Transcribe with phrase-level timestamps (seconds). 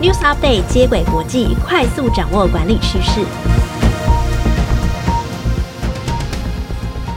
[0.00, 3.26] News Update 接轨国际，快速掌握管理趋势。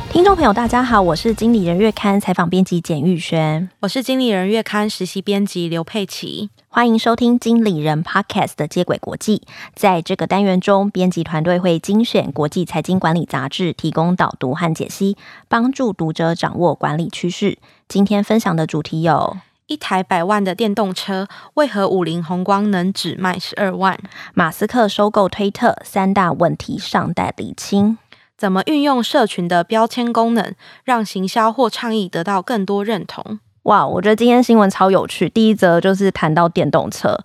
[0.10, 6.50] 听众朋友，大家好，我是经理人月刊采访编辑简玉轩，我是经理人月刊实习编辑刘佩琪。
[6.70, 9.44] 欢迎收听经理人 Podcast 的接轨国际。
[9.76, 15.16] 在这个单元中，编辑团队会精选国际财经管理杂志，提供导读和解析，
[15.48, 17.60] 帮助读者掌握管理趋势。
[17.88, 19.38] 今天分享的主题有：
[19.72, 23.98] 一台百万的电动车，为何五菱宏光能只卖十二万？
[24.34, 27.98] 马斯克收购推特，三大问题尚待厘清。
[28.38, 30.54] 怎么运用社群的标签功能，
[30.84, 33.40] 让行销或倡议得到更多认同？
[33.64, 35.30] 哇，我觉得今天新闻超有趣。
[35.30, 37.16] 第一则就是谈到电动车，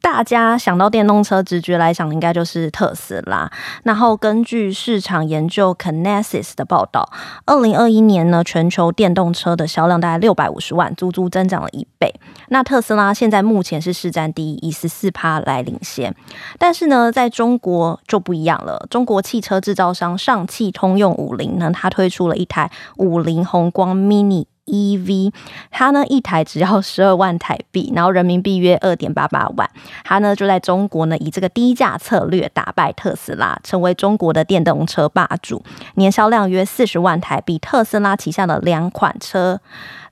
[0.00, 3.50] 大家想到电动车，直觉来想应该就是特斯拉。
[3.82, 7.10] 然后根据市场研究 Canalys 的报道，
[7.44, 12.14] 二零二一年呢，全球电动车的销量大概六百五十万，足足增长了一倍。
[12.48, 16.14] 那特斯拉现在目前是市占第一，以十四趴来领先。
[16.58, 18.86] 但是呢，在中国就不一样了。
[18.88, 24.46] 中国汽车制造商上汽通用五菱呢，它推出了一台五菱宏光 mini。
[24.66, 25.32] EV，
[25.70, 29.68] 它呢一台只要十二万台币，然后人民币约二点八八万。
[30.04, 35.62] 它呢就在中国呢以这个低价策略打败特斯拉，成为中国的电动车霸主，
[35.94, 39.60] 年销量约四十万台，比特斯拉旗下的两款车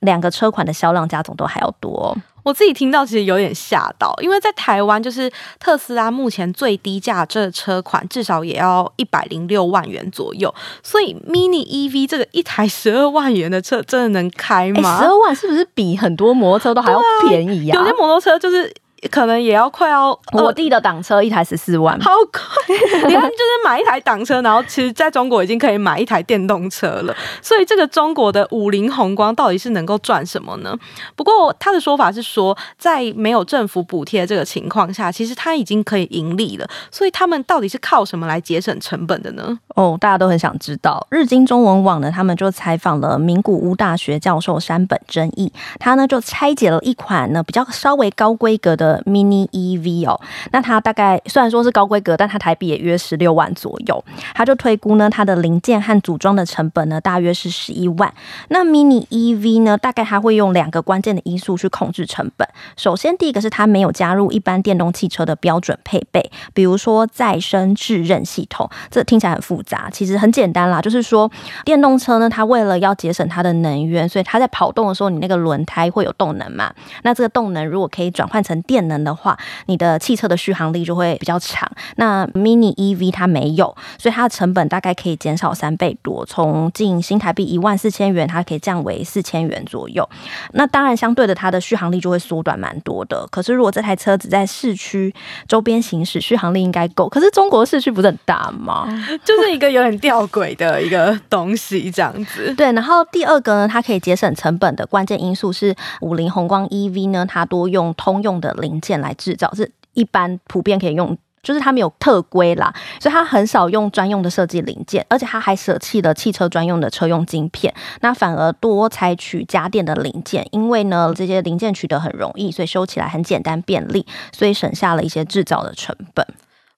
[0.01, 2.17] 两个车款的销量加总都还要多。
[2.43, 14.99] 我自己听到其实有点吓到，因为在台湾就是特斯拉目前最低价这车款至少也要一百零六万元左右，所以 Mini EV 这个一台十二万元的车真的能开吗？
[14.99, 17.75] 十二万是不是比很多摩托车都还要便宜呀？
[17.75, 18.73] 有些摩托车就是。
[19.09, 22.75] 可能也要快要，我弟的挡车一台十四万，好贵！
[23.07, 27.15] 你看，就是买一台挡车，然后其实在中国已经可以买一台电动车了。
[27.41, 30.77] 所以这个中国的五菱宏光到底是能够赚什么呢？
[31.15, 36.69] 不过他的说法是说，在没有政府补贴这个情况下，其实他已经可以盈利了。
[36.91, 39.57] 所以他们到底是靠什么来节省成本的呢？
[39.75, 41.07] 哦，大家都很想知道。
[41.09, 48.90] 日经中文网呢，他们就采访了名古屋大学教授山本真义，他呢就拆解了一款呢比较稍微高规格的。
[49.05, 50.19] Mini EV 哦，
[50.51, 54.03] 那它大概虽然说是高规格，但它台币也约十六万左右。
[54.33, 58.13] 他就推估呢，它的零件和组装的成本呢，大约是十一万。
[58.49, 62.47] 那 Mini EV 呢，大概它会用两个关键的因素去控制成本。
[62.77, 71.29] 首先，第一个是它没有加入一般电动汽车的标准配备，比如说再生制韧系统，这听起来很复杂，其实很简单啦，就是说
[71.65, 76.73] 电动车呢，它为了要节省它的能源，所以它在跑动的时候，你那个轮胎会有动能嘛？
[77.03, 81.69] 那这个动能如果可以转换成电能的话，你的汽车的续航力就会比较长。
[81.95, 90.07] 那 Mini EV 它没有，所以它的成本大概可以减少三倍多，从近新台币一万四千元，它可以降为四千元左右。
[90.53, 93.27] 那当然，相对的，它的续航力就会缩短蛮多的。
[93.31, 95.13] 可是，如果这台车子在市区
[95.47, 97.09] 周边行驶，续航力应该够。
[97.09, 98.87] 可是，中国市区不是很大吗？
[99.25, 102.53] 就是一个有点吊诡的一个东西，这样子。
[102.55, 102.71] 对。
[102.71, 126.25] 然后第二个呢，它可以节省成本的关键因素是五菱宏光 EV 呢，它多用通用的零零件来制造，是一般普遍可以用，就是它没有特规啦，所以它很少用专用的设计零件，而且它还舍弃了汽车专用的车用晶片，那反而多采取家电的零件，因为呢这些零件取得很容易，所以修起来很简单便利，所以省下了一些制造的成本。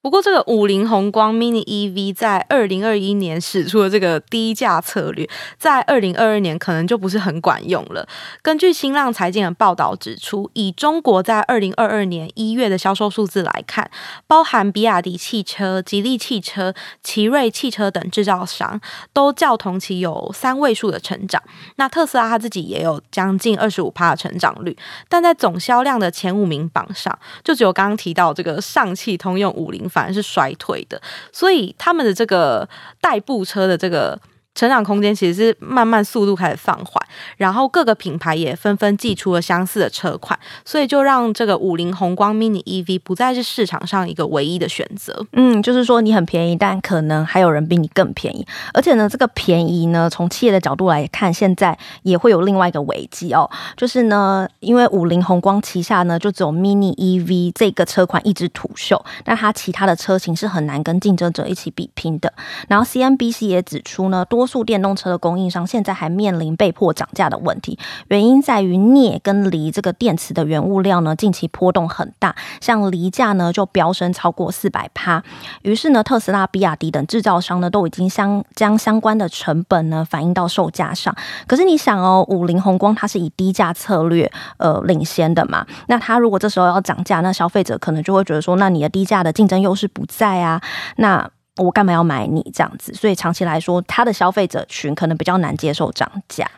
[0.03, 5.25] 不过，这个五菱宏光 Mini EV 在二零二一年使出了这个低价策略，
[5.57, 8.05] 在二零二二年可能就不是很管用了。
[8.41, 13.89] 根据新浪财经的报道指出，以中国在二零二二年一月的销售数字来看，
[14.27, 18.81] 包含比亚迪汽车、吉利汽车、奇瑞汽车等制造商，
[19.13, 21.41] 都较同期有三位数的成长。
[21.77, 24.77] 那特斯拉它自己也有将近二十五趴的成长率，
[25.07, 29.89] 但在总销量的前五名榜上，就只有刚刚提到这个上汽通用五菱。
[29.93, 30.99] 反而是衰退的，
[31.31, 32.67] 所以他们的这个
[32.99, 34.19] 代步车的这个。
[34.55, 37.01] 成长空间其实是慢慢速度开始放缓，
[37.37, 45.25] 然后各个品牌也纷纷祭出了相似的车款，所以就让这个五菱宏光 Mini EV 不再是市场上一个唯一的选择。
[45.33, 48.45] 嗯，就是说你很便宜，但可能还有人比你更便宜。
[48.73, 62.31] 而且呢，这个便宜呢，从企业的角度来看，现在也会有另外一个危机哦，就是呢，因为五菱宏光旗下呢就只有 Mini EV 这个车款一枝独秀，那它其他的车型是很难跟竞争者一起比拼的。
[62.67, 67.79] 然后 CNBC 也指出呢，多多数电动车的供应商现在还面临被迫涨价的问题，
[68.09, 75.23] 原因在于镍跟锂这个电池的原物料呢，近期波动很大，像锂价呢就飙升超过四百趴。
[75.61, 81.15] 于是呢，特斯拉、比亚迪等制造商呢都已经相将相关的成本呢反映到售价上。
[81.47, 90.61] 可是你想哦，五菱宏光它是以低价策略呃领先的嘛，那它如果这时候要涨价，那消费者可能就会觉得说，那你的低价的竞争优势不在啊，
[90.97, 91.29] 那。
[91.57, 92.93] 我干嘛要买你这样子？
[92.93, 96.49] 所以长期来说，他的消费者群可能比较难接受涨价。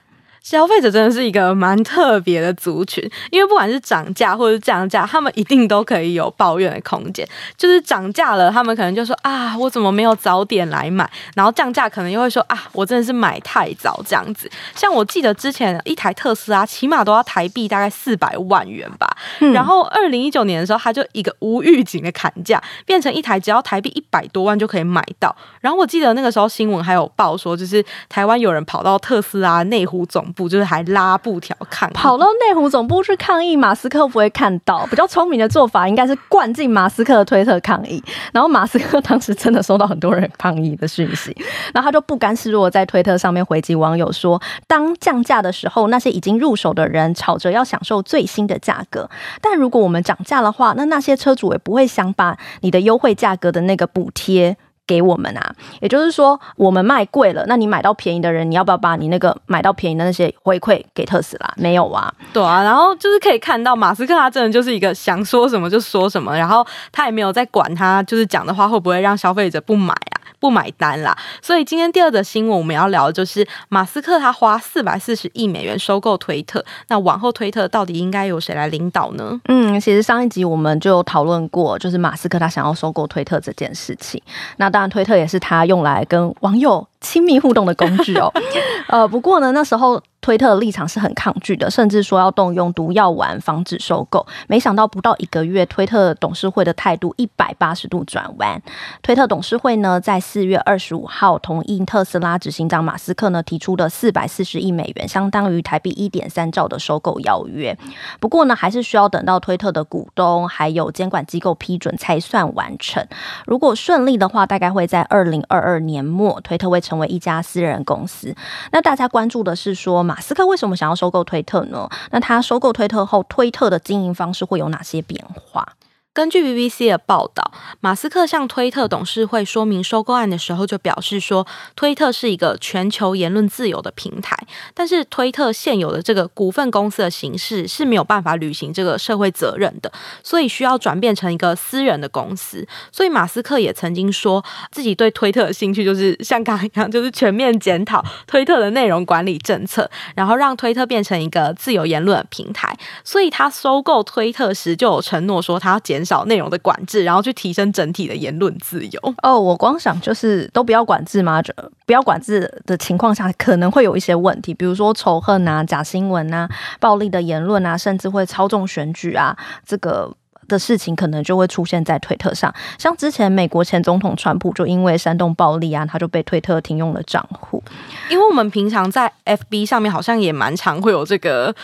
[0.45, 7.27] 消费者真的是一个蛮特别的族群，因为不管是涨价或者是降价，他们一定都可以有抱怨的空间。
[7.57, 11.09] 就是涨价了，他们可能就说啊，我怎么没有早点来买？
[11.33, 14.47] 然后降价可能又会说啊，我真的是买太早这样子。
[14.75, 19.17] 像我记得之前一台特斯拉起码都要台币大概四百万元吧。
[19.39, 25.35] 嗯、然后二零一九年的时候，它就一个无预警的砍价，变成一台只要台币一百多万就可以买到。
[25.59, 30.23] 然后我记得那个时候新闻还有报说，就是台湾有人跑到特斯拉内湖总。
[30.35, 34.85] 不就是还拉布条抗议，跑到内湖总部去抗议，马斯克不会看到。
[34.87, 38.03] 比较聪明的做法应该是灌进马斯克的推特抗议，
[38.33, 41.35] 然后马斯克 当时真的收到很多人抗议的讯息，
[41.73, 49.09] 然后他就不甘示弱，在推特上面回击网友说：当降价的时候，那些已经入手的人吵着要享受最新的价格，
[49.41, 54.57] 但如果我们涨价的话，那那些车主也不会想把你的优惠价格的那个补贴。
[54.87, 61.53] 给我们啊，也就是说，我们卖贵了，那你买到便宜的人，你要不要把你那个买到便宜的那些回馈给特斯拉？
[61.57, 70.14] 没有啊，对啊，然后就是可以看到马斯克他真的就是一个想说什么就说什么，然后他也没有在管他就是讲的话会不会让消费者不买啊。
[70.45, 79.41] 不买单啦，所以今天第二则新闻我们要聊的就是马斯克他花四百四十亿美元收购推特，那往后推特到底应该由谁来领导呢？
[79.45, 84.21] 嗯，其实上一集我们就讨论过，就是马斯克他想要收购推特这件事情。
[84.57, 88.31] 那当然，推特也是他用来跟网友亲密互动的工具哦。
[88.89, 89.99] 呃，不过呢，那时候。
[90.25, 94.25] 推特的立场是很抗拒的，甚至说要动用毒药丸防止收购。
[94.47, 98.59] 没想到不到一个月，推特董事会的态度一百八十度转弯。
[99.03, 107.77] 推特董事会呢，在四月二十五号同意特斯拉执行长马斯克呢提出的四百四十亿美元，相当于台币一点三兆的收购邀约。
[108.19, 113.05] 不过呢，还是需要等到推特的股东还有监管机构批准才算完成。
[113.45, 118.35] 如果顺利的话，大概会在二零二二年末，推特会成为一家私人公司。
[118.71, 120.14] 那大家关注的是说马。
[120.15, 121.89] 马斯克为什么想要收购推特呢？
[122.11, 125.67] 那他收购推特后，推特的经营方式会有哪些变化？
[126.15, 127.51] 根据 BBC 的报道，
[127.81, 131.45] 马斯克向推特董事会说明收购案的时候，就表示说，
[131.75, 134.33] 推特是一个全球言论自由的平台，
[134.73, 139.91] 但是推特现有的这个股份公司的形式是没有办法履行这个社会责任的，
[140.23, 142.65] 所以需要转变成一个私人的公司。
[142.93, 144.41] 所以马斯克也曾经说
[144.71, 152.73] 自己对推特的兴趣就是像刚刚一样，就是全面检讨推特的内容管理政策，然后让推特变成一个自由言论的平台。
[153.03, 159.15] 所以他收购推特时就有承诺说，他要减少内容的管制，然后去提升整体的言论自由。
[159.23, 161.41] 哦，我光想就是都不要管制吗？
[161.41, 161.53] 就
[161.85, 166.47] 不要管制的情况下，可能会有一些问题，比如说仇恨啊、假新闻啊、
[166.79, 169.35] 暴力的言论啊，甚至会操纵选举啊，
[169.65, 170.13] 这个
[170.47, 172.53] 的事情可能就会出现在推特上。
[172.77, 177.63] 像之前美国前总统川普就因为煽动暴力啊，他就被推特停用了账户。
[178.09, 181.55] 因为我们平常在 FB 上面好像也蛮常会有这个。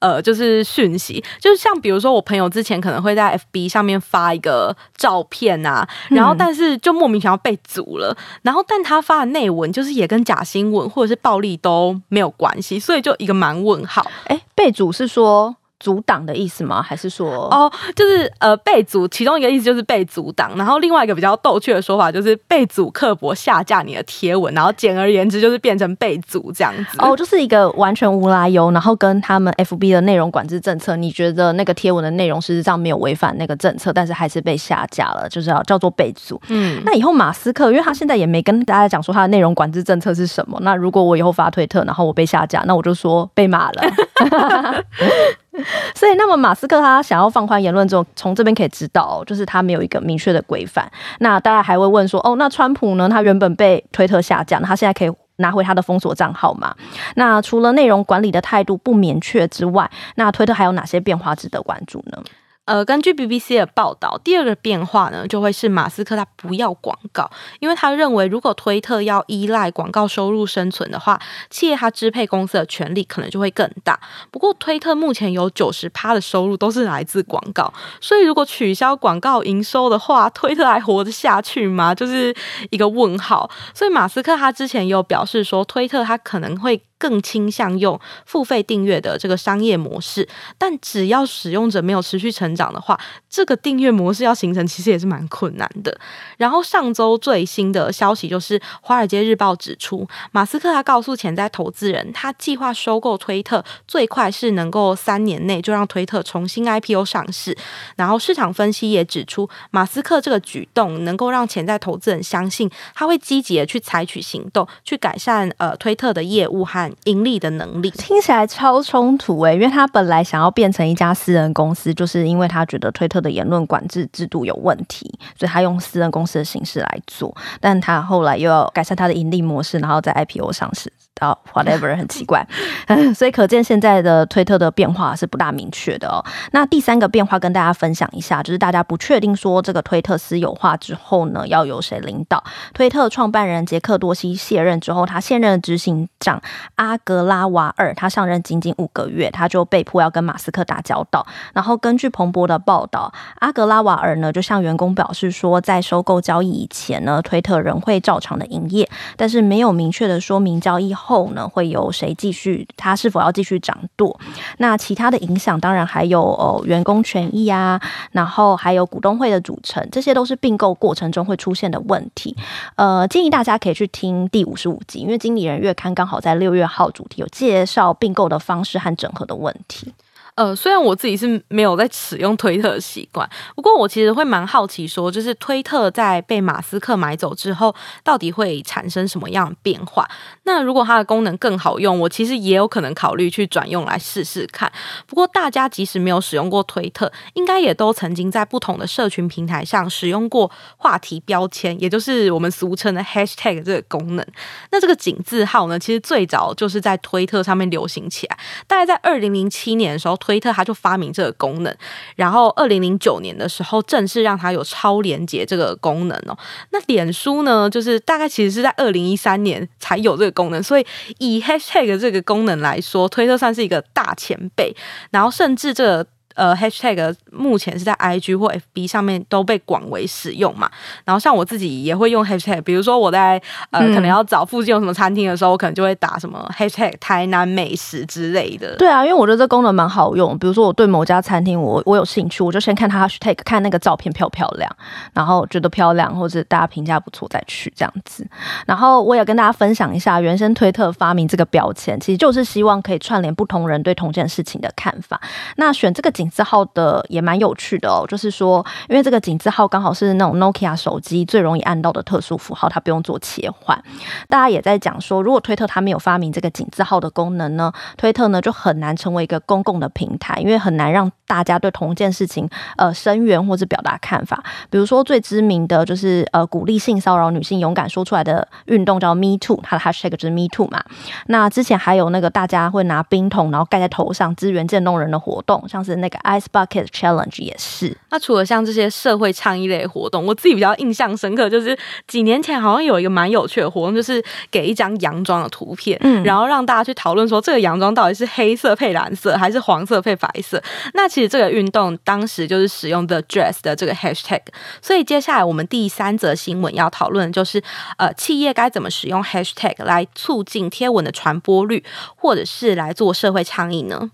[0.00, 14.04] 呃，就是讯息，就是像比如说，我朋友之前可能会在 FB 上面发一个照片啊，然后但是就莫名其妙被阻了，然后但他发的内文就是也跟假新闻或者是暴力都没有关系，所以就一个蛮问号。
[14.28, 15.56] 诶，被阻是说？
[15.80, 16.80] 阻挡的意思吗？
[16.80, 26.98] 还是说哦，就是呃被阻，其中一个意思就是被阻挡，然后另外一个比较逗趣的说法就是被阻刻薄下架你的贴文，然后简而言之就是变成被阻这样子。
[26.98, 36.40] 哦，就是一个完全无来由，然后跟他们 FB 的内容管制政策，你觉得那个贴文的内容事实上没有违反那个政策，但是还是被下架了，就是要叫做被阻。
[36.48, 43.82] 嗯，那以后马斯克，因为他现在也没跟大家讲说他的内容管制政策是什么，那如果我以后发推特，然后我被下架，那我就说被骂了。
[45.94, 50.90] 所以，那么马斯克他想要放宽言论之后，从这边可以知道，就是他没有一个明确的规范。
[51.18, 53.08] 那大家还会问说，哦，那川普呢？
[53.08, 56.74] 他原本被推特下架，他现在可以拿回他的封锁账号吗？
[57.16, 62.22] 那除了内容管理的态度不明确之外，那推特还有哪些变化值得关注呢？
[62.70, 73.98] 呃，根据 BBC 的报道，第二个变化呢，就会是马斯克他不要广告，因为他认为如果推特要依赖广告收入生存的话，企业他支配公司的权力可能就会更大。
[74.30, 81.92] 不过，推特目前有九十趴的收入都是来自广告，所以如果取消广告营收的话，推特还活得下去吗？
[81.92, 82.32] 就是
[82.70, 83.50] 一个问号。
[83.74, 86.80] 所以，马斯克他之前有表示说，推特他可能会。
[87.00, 90.28] 更倾向用付费订阅的这个商业模式，
[90.58, 95.98] 但只要使用者没有持续成长的话，这个订阅模式要形成其实也是蛮困难的。
[96.36, 107.56] 然后上周最新的消息就是，《华尔街日报》指出，马斯克他告诉潜在投资人，他计划收购推特，最快是能够三年内就让推特重新 IPO 上市。
[107.96, 116.89] 然后市场分析也指出，马斯克这个举动能够让潜在投资人相信，他会积极的去采取行动，去改善呃推特的业务和。
[117.04, 127.34] 盈利的能力听起来超冲突诶，因为他本来想要变成一家私人公司，就是因为他觉得推特的言论管制制度有问题，所以他用私人公司的形式来做。
[127.60, 132.46] 但他后来又要改善他的盈利模式，然后在 IPO 上市，到 whatever 很奇怪。
[133.14, 136.24] 所以可见现在的推特的变化是不大明确的哦。
[136.52, 142.42] 那第三个变化跟大家分享一下，就是大家不确定说这个推特私有化之后呢，要由谁领导。
[142.74, 146.40] 推特创办人杰克多西卸任之后，他现任执行长。
[146.76, 151.26] 阿格拉瓦尔，他上任仅仅五个月，他就被迫要跟马斯克打交道。
[151.52, 164.18] 然后根据彭博的报道，阿格拉瓦尔呢就向员工表示说，在收购交易以前呢，推特仍会照常的营业，但是没有明确的说明交易后呢会由谁继续，他是否要继续掌舵。
[164.58, 167.80] 那其他的影响当然还有哦员工权益啊，
[168.12, 172.34] 然后还有股东会的组成，这些都是并购过程中会出现的问题。
[172.76, 176.60] 呃，建议大家可以去听第五十五集，因为经理人月刊刚好在六月。
[176.70, 179.92] 号主题有介绍并购的方式和整合的问题。
[180.40, 190.08] 呃，虽然我自己是没有在使用推特的习惯，不过我其实会蛮好奇，说就是推特在被马斯克买走之后，到底会产生什么样的变化？
[190.44, 194.72] 那如果它的功能更好用，我其实也有可能考虑去转用来试试看。
[195.06, 204.26] 不过大家即使没有使用过推特，应该也都曾经在不同的社群平台上使用过话题标签，也就是我们俗称的 hashtag 这个功能。
[204.72, 210.16] 那这个井字号呢，其实最早就是在推特上面流行起来，大概在二零零七年的时候。
[210.30, 211.76] 推特他就发明这个功能，
[212.14, 216.38] 然后二零零九年的时候正式让它有超连接这个功能哦。
[216.70, 220.86] 那脸书呢，就是大概其实是在二零一三年才有这个功能，所以
[221.18, 224.72] 以 hashtag 这个功能来说，推特算是一个大前辈。
[225.10, 226.06] 然后甚至这个。
[226.34, 230.70] 呃，hashtag 目前是在 IG 或 FB 上面都被广为使用嘛。
[231.04, 238.76] 然后像我自己也会用 hashtag，比如说我在呃、嗯、可能要找附近有什么餐厅的时候，我可能就会打什么 hashtag 台南美食之类的。
[238.76, 240.38] 对啊，因为我觉得这功能蛮好用。
[240.38, 244.70] 比如说我对某家餐厅我我有兴趣，我就先看它 hashtag，看那个照片漂不漂亮，
[245.12, 248.24] 然后觉得漂亮或者大家评价不错再去这样子。
[248.66, 255.20] 然后我也跟大家分享一下，原先推特发明这个标签，其实就是希望可以串联不同人对同件事情的看法。
[255.56, 256.10] 那选这个。
[256.20, 263.82] 井字号的也蛮有趣的哦，就是说，因为这个井字号刚好是那种 Nokia 手机最容易按到的特殊符号，它不用做切换。
[264.28, 272.46] 大家也在讲说，如果推特它没有发明这个井字号的功能呢，推特呢就很难成为一个公共的平台，因为很难让大家对同一件事情
[272.76, 274.44] 呃声援或者表达看法。
[274.68, 280.84] 比如说最知名的就是呃鼓励性骚扰女性勇敢说出来的运动叫 Me Too，它的 Hashtag 就是 Me Too 嘛。
[281.28, 287.96] 那之前还有那个大家会拿冰桶然后盖在头上支援渐冻人的活动，像是那个 Ice Bucket Challenge 也是。
[288.10, 291.76] 那除了像这些社会倡议类活动，我自己比较印象深刻，就是
[292.06, 300.62] 几年前好像有一个蛮有趣的活动，就是给一张洋装的图片，嗯，然后让大家去讨论说这个洋装到底是黑色配蓝色，还是黄色配白色。
[300.94, 304.40] 那其实这个运动当时就是使用 The Dress 的这个 Hashtag。
[304.82, 307.62] 所以接下来我们第三则新闻要讨论的就是，
[307.96, 311.84] 呃，企业该怎么使用 Hashtag 来促进贴文的传播率，
[312.16, 314.10] 或者是来做社会倡议呢？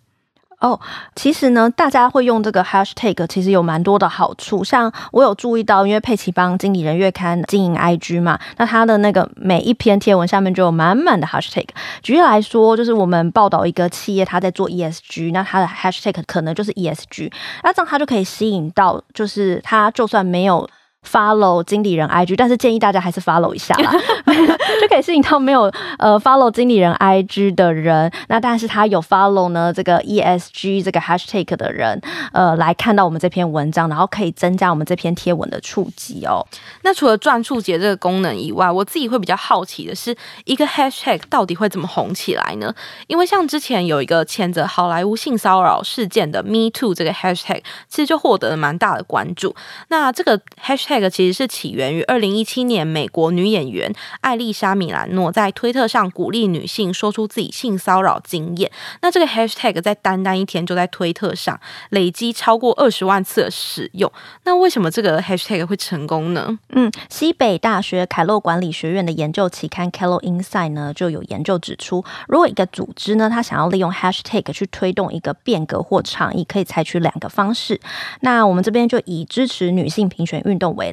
[0.58, 0.80] 哦
[1.14, 4.64] 其实呢，大家会用这个 hashtag，其实有蛮多的好处。
[4.64, 11.66] 像我有注意到，因为佩奇帮经理人月刊经营 IG 嘛，那他的那个每一篇贴文下面就有满满的 hashtag。
[12.02, 17.30] 举例来说，就是我们报道一个企业，他在做 ESG，那他的 hashtag 可能就是 ESG，
[17.62, 20.68] 那这样他就可以吸引到，就是他就算没有。
[21.10, 23.92] Follow 经理人 IG，但是建议大家还是 follow 一下啦，
[24.80, 28.10] 就可以吸引到没有呃 follow 经理人 IG 的人。
[28.28, 32.00] 那但是他有 follow 呢这个 ESG 这个 hashtag 的人，
[32.32, 36.44] 呃，来看到我们这篇文章，然后可以增加我们这篇贴文的触及哦。
[36.82, 42.74] 那除了赚触及这个功能以外，我自己会比较好奇的是，一个 hashtag 到底会怎么红起来呢？
[43.06, 49.54] 因为像之前有一个谴责好莱坞性骚扰事件的 Me Too 这个 hashtag，其实就获得了蛮大的关注。
[49.88, 58.72] 那这个 hashtag 这个其实是起源于二零一七年，美国女演员艾丽莎米兰诺在推特上鼓励女性说出自己性骚扰经验。
[59.02, 61.60] 那这个 hashtag 在单单一天就在推特上
[61.90, 64.10] 累积超过二十万次的使用。
[64.44, 66.58] 那为什么这个 hashtag 会成功呢？
[66.70, 77.78] 嗯，西北大学凯洛管理学院的研究期刊 Kello Insight 呢就有研究指出，如果一个组织呢，他想要利用 hashtag 去推动一个变革或倡议，可以采取两个方式。
[78.20, 80.85] 那我们这边就以支持女性平权运动为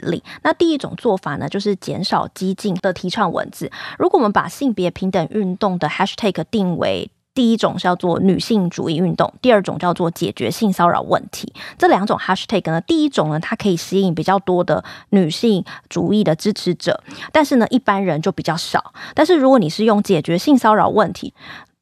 [0.44, 3.72] 那第一种做法呢，就是减少激进的提倡文字。
[3.98, 18.94] 如果我们把性别平等运动的 hashtag 定为第一种叫做女性主义运动，第二种叫做解决性骚扰问题，这两种 hashtag 呢，第一种呢，它可以吸引比较多的女性主义的支持者，但是呢，一般人就比较少。
[19.16, 21.34] 但是如果你是用解决性骚扰问题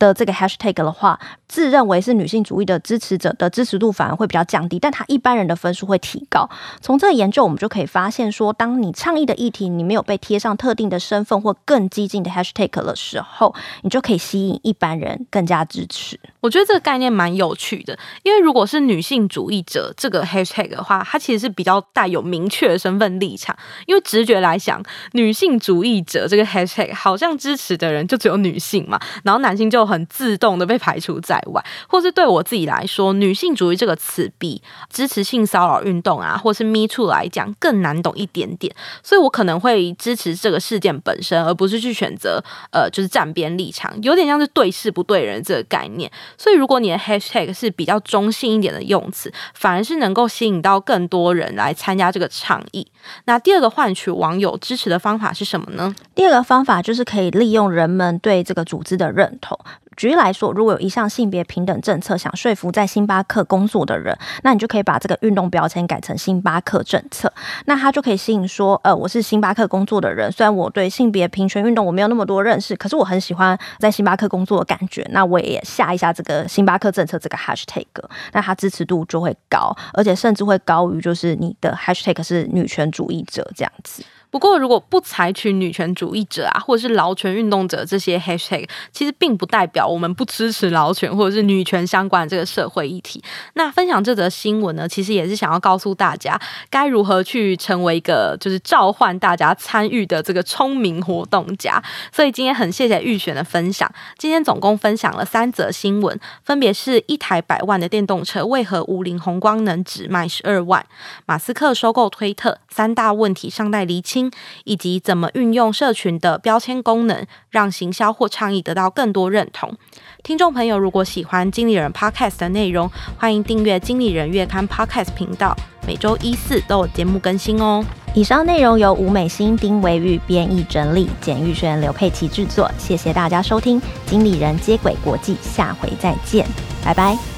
[0.02, 6.50] 的这个 hashtag 的话，自认为是女性主义的支持者的支持度反而会比较降低，但他一般人的分数会提高。
[6.82, 13.54] 从这个研究，我们就可以发现说，当你倡议的议题你没有被贴上特定的身份或更激进的 hashtag 的时候，
[13.84, 16.20] 你就可以吸引一般人更加支持。
[16.42, 23.56] 我觉得这个概念蛮有趣的，因为如果是女性主义者这个 hashtag 的话，它其实是比较带有明确的身份立场。
[23.86, 24.84] 因为直觉来想，
[25.14, 46.12] 女性主义者这个 hashtag 好像支持的人就只有女性嘛，然后男性就很自动的被排除在外，或是对我自己来说，女性主义这个词比支持性骚扰运动啊，或是 Me Too 来讲更难懂一点点，所以我可能会支持这个事件本身，而不是去选择呃就是站边立场，有点像是对事不对人这个概念。
[46.38, 52.86] 所以如果你的 hashtag 是比较中性一点的用词，反而是能够吸引到更多人来参加这个倡议。
[53.26, 55.96] 那第二个换取网友支持的方法是什么呢？
[56.14, 59.58] 第二个方法就是可以利用人们对这个组织的认同。
[59.98, 67.32] 举例来说，如果有一项性别平等政策想说服在星巴克工作的人，那你就可以把这个运动标签改成星巴克政策，
[67.66, 77.86] 那他就可以吸引说，呃，我是星巴克工作的人，虽然我对性别平权运动我没有那么多认识，可是我很喜欢在星巴克工作的感觉，那我也下一下这个星巴克政策这个 hashtag，
[78.32, 84.04] 那他支持度就会高，而且甚至会高于就是你的 hashtag 是女权主义者这样子。
[84.32, 93.22] 不过，如果不采取女权主义者啊，或者是劳权运动者这些 hashtag，其实并不代表我们不支持劳权或者是女权相关的这个社会议题。
[93.56, 101.84] 那分享这则新闻呢，其实也是想要告诉大家，该如何去成为一个就是召唤大家参与的这个聪明活动家。
[102.14, 103.92] 所以今天很谢谢玉璇的分享。
[104.18, 110.86] 今天总共分享了三则新闻，分别是一台百万的电动车为何五菱宏光能只卖十二万，
[111.26, 114.21] 马斯克收购推特三大问题尚待厘清。
[114.66, 119.74] 以及怎么运用社群的标签功能，让行销或倡议得到更多认同。
[120.22, 125.56] 听众朋友，如果喜欢经理人 Podcast 的内容，欢迎订阅经理人月刊 Podcast 频道，
[125.88, 127.84] 每周一四都有节目更新哦。
[128.14, 132.70] 以上内容由吴美心、丁维玉编译整理，简玉轩、刘佩琪制作。
[132.78, 136.46] 谢谢大家收听，经理人接轨国际，下回再见，
[136.84, 137.31] 拜拜。